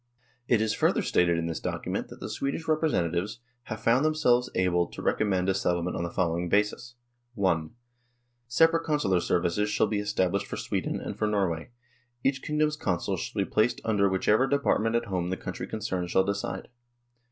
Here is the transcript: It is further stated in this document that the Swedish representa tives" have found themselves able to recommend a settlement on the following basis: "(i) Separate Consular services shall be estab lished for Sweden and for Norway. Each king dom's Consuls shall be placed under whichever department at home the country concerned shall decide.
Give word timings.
It 0.47 0.61
is 0.61 0.73
further 0.73 1.03
stated 1.03 1.37
in 1.37 1.45
this 1.45 1.59
document 1.59 2.07
that 2.07 2.19
the 2.19 2.27
Swedish 2.27 2.65
representa 2.65 3.13
tives" 3.13 3.37
have 3.69 3.81
found 3.83 4.03
themselves 4.03 4.49
able 4.55 4.87
to 4.87 4.99
recommend 4.99 5.47
a 5.47 5.53
settlement 5.53 5.95
on 5.95 6.01
the 6.01 6.09
following 6.09 6.49
basis: 6.49 6.95
"(i) 7.39 7.67
Separate 8.47 8.83
Consular 8.83 9.19
services 9.19 9.69
shall 9.69 9.85
be 9.85 9.99
estab 10.01 10.31
lished 10.33 10.47
for 10.47 10.57
Sweden 10.57 10.99
and 10.99 11.15
for 11.19 11.27
Norway. 11.27 11.69
Each 12.23 12.41
king 12.41 12.57
dom's 12.57 12.77
Consuls 12.77 13.19
shall 13.21 13.43
be 13.45 13.51
placed 13.51 13.79
under 13.85 14.09
whichever 14.09 14.47
department 14.47 14.95
at 14.95 15.05
home 15.05 15.29
the 15.29 15.37
country 15.37 15.67
concerned 15.67 16.09
shall 16.09 16.23
decide. 16.23 16.69